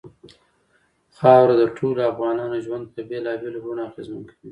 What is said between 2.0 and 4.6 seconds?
افغانانو ژوند په بېلابېلو بڼو اغېزمن کوي.